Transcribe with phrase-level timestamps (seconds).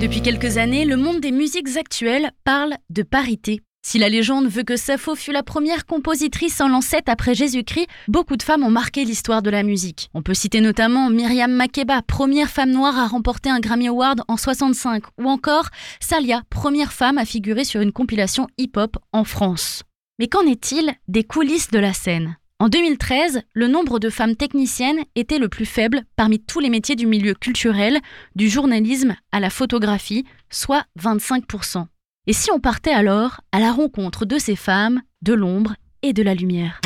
[0.00, 3.60] Depuis quelques années, le monde des musiques actuelles parle de parité.
[3.88, 8.36] Si la légende veut que Sappho fut la première compositrice en lancette après Jésus-Christ, beaucoup
[8.36, 10.10] de femmes ont marqué l'histoire de la musique.
[10.12, 14.36] On peut citer notamment Myriam Makeba, première femme noire à remporter un Grammy Award en
[14.36, 15.70] 65, ou encore
[16.00, 19.84] Salia, première femme à figurer sur une compilation hip-hop en France.
[20.18, 22.36] Mais qu'en est-il des coulisses de la scène?
[22.58, 26.94] En 2013, le nombre de femmes techniciennes était le plus faible parmi tous les métiers
[26.94, 28.00] du milieu culturel,
[28.36, 31.86] du journalisme à la photographie, soit 25%.
[32.30, 36.22] Et si on partait alors à la rencontre de ces femmes, de l'ombre et de
[36.22, 36.78] la lumière?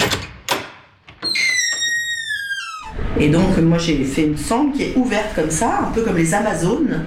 [3.18, 6.16] Et donc moi j'ai fait une sangle qui est ouverte comme ça, un peu comme
[6.16, 7.06] les Amazones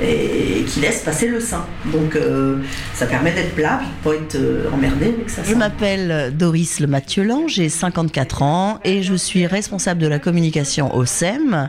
[0.00, 1.66] et qui laisse passer le sein.
[1.86, 2.58] Donc euh,
[2.94, 5.42] ça permet d'être plat, puis de pas être euh, emmerdé avec ça.
[5.44, 10.94] Je m'appelle Doris Le Mathielan, j'ai 54 ans et je suis responsable de la communication
[10.94, 11.68] au SEM.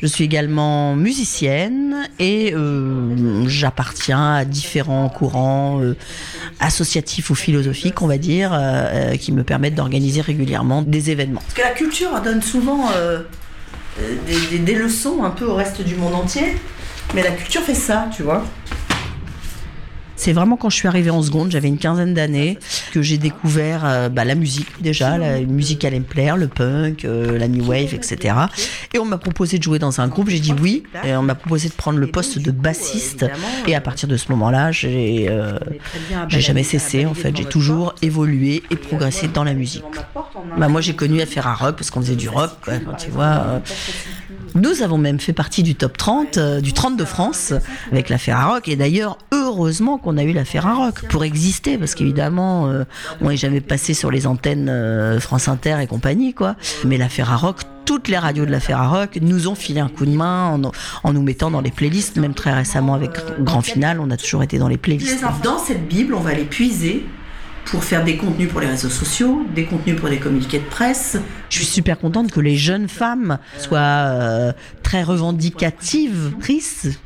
[0.00, 5.80] Je suis également musicienne et euh, j'appartiens à différents courants
[6.58, 8.58] associatifs ou philosophiques, on va dire,
[9.20, 11.40] qui me permettent d'organiser régulièrement des événements.
[11.40, 12.88] Parce que la culture donne souvent
[14.26, 16.56] des, des leçons un peu au reste du monde entier.
[17.14, 18.42] Mais la culture fait ça, tu vois.
[20.22, 22.56] C'est vraiment quand je suis arrivée en seconde, j'avais une quinzaine d'années,
[22.92, 27.04] que j'ai découvert euh, bah, la musique déjà, la musique allait me plaire, le punk,
[27.04, 28.36] euh, la new wave, etc.
[28.94, 30.84] Et on m'a proposé de jouer dans un groupe, j'ai dit oui.
[31.02, 33.26] Et on m'a proposé de prendre le poste de bassiste.
[33.66, 35.58] Et à partir de ce moment-là, j'ai euh,
[36.28, 37.36] j'ai jamais cessé en fait.
[37.36, 39.82] J'ai toujours évolué et progressé dans la musique.
[40.56, 42.52] Bah, moi, j'ai connu à faire un rock parce qu'on faisait du rock,
[42.96, 43.60] tu vois.
[44.62, 47.52] Nous avons même fait partie du top 30, du 30 de France
[47.90, 48.68] avec la Ferrarock.
[48.68, 52.84] Et d'ailleurs, heureusement qu'on a eu la Ferrarock pour exister, parce qu'évidemment, euh,
[53.20, 56.54] on n'est jamais passé sur les antennes euh, France Inter et compagnie, quoi.
[56.84, 60.12] Mais la Ferrarock, toutes les radios de la Ferrarock nous ont filé un coup de
[60.12, 60.60] main
[61.02, 63.10] en, nous mettant dans les playlists, même très récemment avec
[63.40, 65.24] Grand Final, on a toujours été dans les playlists.
[65.42, 67.04] Dans cette Bible, on va les puiser
[67.64, 71.16] pour faire des contenus pour les réseaux sociaux, des contenus pour des communiqués de presse.
[71.52, 74.52] Je suis super contente que les jeunes femmes soient euh,
[74.82, 76.32] très revendicatives,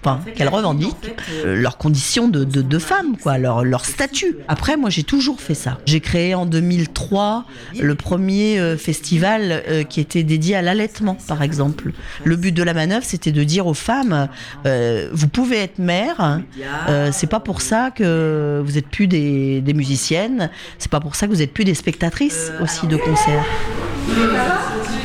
[0.04, 1.14] enfin, qu'elles revendiquent
[1.44, 4.36] euh, leurs conditions de, de, femmes, quoi, leur, leur statut.
[4.46, 5.78] Après, moi, j'ai toujours fait ça.
[5.84, 7.44] J'ai créé en 2003
[7.80, 11.90] le premier euh, festival qui était dédié à l'allaitement, par exemple.
[12.22, 14.28] Le but de la manœuvre, c'était de dire aux femmes,
[14.64, 16.40] vous pouvez être mère,
[17.10, 21.26] c'est pas pour ça que vous êtes plus des, des musiciennes c'est pas pour ça
[21.26, 23.44] que vous êtes plus des spectatrices aussi de concerts.
[24.08, 24.95] 来喽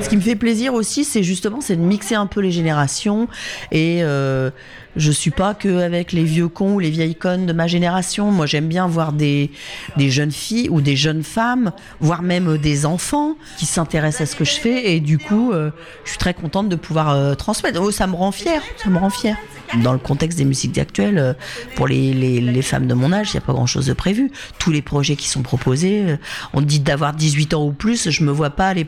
[0.00, 3.28] Ce qui me fait plaisir aussi, c'est justement de mixer un peu les générations
[3.70, 4.50] et euh,
[4.96, 8.30] je suis pas que avec les vieux cons ou les vieilles connes de ma génération.
[8.30, 9.50] Moi, j'aime bien voir des,
[9.96, 14.36] des jeunes filles ou des jeunes femmes, voire même des enfants qui s'intéressent à ce
[14.36, 14.92] que je fais.
[14.92, 15.70] Et du coup, euh,
[16.04, 17.80] je suis très contente de pouvoir euh, transmettre.
[17.82, 18.62] Oh, ça me rend fière.
[18.76, 19.36] Ça me rend fière.
[19.82, 21.32] Dans le contexte des musiques actuelles, euh,
[21.76, 24.30] pour les, les, les, femmes de mon âge, il n'y a pas grand-chose de prévu.
[24.58, 26.16] Tous les projets qui sont proposés,
[26.52, 28.86] on dit d'avoir 18 ans ou plus, je me vois pas aller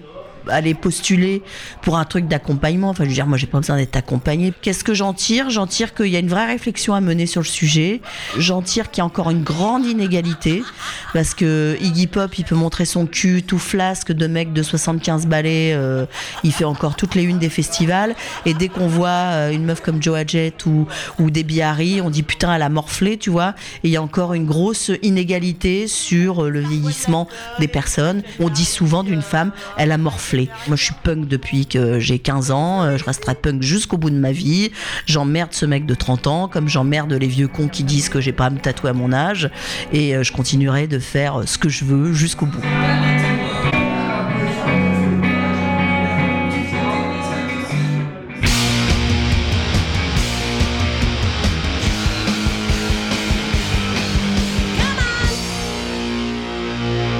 [0.48, 1.42] aller postuler
[1.82, 2.90] pour un truc d'accompagnement.
[2.90, 4.52] Enfin, je veux dire, moi, j'ai pas besoin d'être accompagné.
[4.62, 5.50] Qu'est-ce que j'en tire?
[5.50, 8.00] J'en tire qu'il y a une vraie réflexion à mener sur le sujet.
[8.38, 10.62] J'en tire qu'il y a encore une grande inégalité
[11.12, 15.26] parce que Iggy Pop, il peut montrer son cul tout flasque de mec de 75
[15.26, 15.72] balais.
[15.74, 16.06] Euh,
[16.42, 18.14] il fait encore toutes les unes des festivals.
[18.46, 20.86] Et dès qu'on voit euh, une meuf comme Joe Jett ou,
[21.18, 23.54] ou Debbie Harry, on dit putain, elle a morflé, tu vois.
[23.82, 27.28] Et il y a encore une grosse inégalité sur le vieillissement
[27.58, 28.22] des personnes.
[28.40, 30.33] On dit souvent d'une femme, elle a morflé
[30.66, 32.82] moi, je suis punk depuis que j'ai 15 ans.
[32.82, 34.70] Euh, je resterai punk jusqu'au bout de ma vie.
[35.06, 38.32] J'emmerde ce mec de 30 ans, comme j'emmerde les vieux cons qui disent que j'ai
[38.32, 39.50] pas à me tatouer à mon âge.
[39.92, 42.62] Et euh, je continuerai de faire ce que je veux jusqu'au bout.